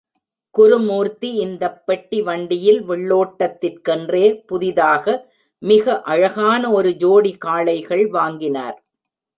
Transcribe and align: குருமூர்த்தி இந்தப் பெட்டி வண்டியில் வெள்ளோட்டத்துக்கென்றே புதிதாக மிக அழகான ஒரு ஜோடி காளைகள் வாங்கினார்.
குருமூர்த்தி 0.55 1.29
இந்தப் 1.35 1.85
பெட்டி 1.85 2.21
வண்டியில் 2.21 2.89
வெள்ளோட்டத்துக்கென்றே 2.89 4.43
புதிதாக 4.47 5.05
மிக 5.61 6.01
அழகான 6.01 6.71
ஒரு 6.71 6.91
ஜோடி 6.97 7.33
காளைகள் 7.37 8.07
வாங்கினார். 8.07 8.77